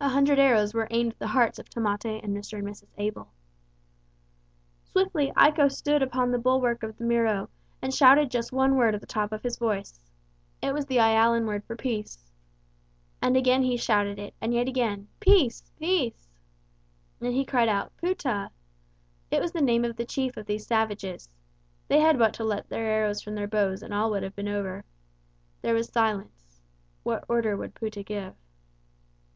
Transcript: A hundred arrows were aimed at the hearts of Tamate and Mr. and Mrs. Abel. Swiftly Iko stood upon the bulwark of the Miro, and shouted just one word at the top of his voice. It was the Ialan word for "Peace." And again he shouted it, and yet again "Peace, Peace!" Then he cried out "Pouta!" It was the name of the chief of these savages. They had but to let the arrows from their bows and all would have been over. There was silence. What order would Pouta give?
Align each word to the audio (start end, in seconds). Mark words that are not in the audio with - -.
A 0.00 0.08
hundred 0.08 0.40
arrows 0.40 0.74
were 0.74 0.88
aimed 0.90 1.12
at 1.12 1.18
the 1.20 1.28
hearts 1.28 1.60
of 1.60 1.70
Tamate 1.70 2.20
and 2.24 2.36
Mr. 2.36 2.58
and 2.58 2.66
Mrs. 2.66 2.90
Abel. 2.98 3.30
Swiftly 4.82 5.30
Iko 5.36 5.70
stood 5.70 6.02
upon 6.02 6.32
the 6.32 6.40
bulwark 6.40 6.82
of 6.82 6.98
the 6.98 7.04
Miro, 7.04 7.48
and 7.80 7.94
shouted 7.94 8.32
just 8.32 8.50
one 8.50 8.74
word 8.74 8.96
at 8.96 9.00
the 9.00 9.06
top 9.06 9.30
of 9.30 9.44
his 9.44 9.56
voice. 9.56 10.10
It 10.60 10.74
was 10.74 10.86
the 10.86 10.96
Ialan 10.98 11.46
word 11.46 11.62
for 11.66 11.76
"Peace." 11.76 12.32
And 13.22 13.36
again 13.36 13.62
he 13.62 13.76
shouted 13.76 14.18
it, 14.18 14.34
and 14.40 14.52
yet 14.52 14.66
again 14.66 15.06
"Peace, 15.20 15.70
Peace!" 15.78 16.26
Then 17.20 17.30
he 17.30 17.44
cried 17.44 17.68
out 17.68 17.96
"Pouta!" 17.96 18.50
It 19.30 19.40
was 19.40 19.52
the 19.52 19.60
name 19.60 19.84
of 19.84 19.94
the 19.94 20.04
chief 20.04 20.36
of 20.36 20.46
these 20.46 20.66
savages. 20.66 21.28
They 21.86 22.00
had 22.00 22.18
but 22.18 22.34
to 22.34 22.44
let 22.44 22.68
the 22.68 22.78
arrows 22.78 23.22
from 23.22 23.36
their 23.36 23.46
bows 23.46 23.84
and 23.84 23.94
all 23.94 24.10
would 24.10 24.24
have 24.24 24.34
been 24.34 24.48
over. 24.48 24.84
There 25.62 25.74
was 25.74 25.90
silence. 25.90 26.60
What 27.04 27.24
order 27.28 27.56
would 27.56 27.76
Pouta 27.76 28.02
give? 28.02 28.34